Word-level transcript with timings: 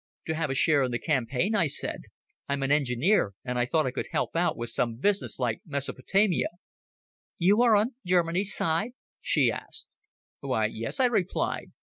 "To 0.25 0.33
have 0.33 0.49
a 0.49 0.55
share 0.55 0.81
in 0.81 0.89
the 0.89 0.97
campaign," 0.97 1.53
I 1.53 1.67
said. 1.67 2.05
"I'm 2.49 2.63
an 2.63 2.71
engineer, 2.71 3.35
and 3.45 3.59
I 3.59 3.65
thought 3.67 3.85
I 3.85 3.91
could 3.91 4.07
help 4.11 4.35
out 4.35 4.57
with 4.57 4.71
some 4.71 4.95
business 4.95 5.37
like 5.37 5.61
Mesopotamia." 5.63 6.47
"You 7.37 7.61
are 7.61 7.75
on 7.75 7.93
Germany's 8.03 8.51
side?" 8.55 8.93
she 9.21 9.51
asked. 9.51 9.89
"Why, 10.39 10.65
yes," 10.65 10.99
I 10.99 11.05
replied. 11.05 11.71